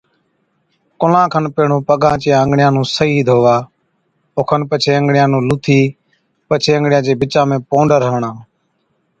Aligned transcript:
ڪُلان 0.99 1.25
کن 1.33 1.43
پيهڻُون 1.55 1.81
پگان 1.87 2.15
چي 2.23 2.29
انگڙِيان 2.41 2.71
نُون 2.75 2.85
صحِيح 2.95 3.21
ڌووا 3.27 3.55
او 4.35 4.41
کن 4.49 4.61
پڇي 4.69 4.91
انگڙِيان 4.97 5.27
نُون 5.31 5.43
لُوهٿِي 5.49 5.81
پڇي 6.47 6.69
انگڙِيان 6.75 7.03
چي 7.05 7.13
بِچا 7.19 7.41
۾ 7.49 7.57
پونڊر 7.69 8.01
هڻا۔ 8.13 8.31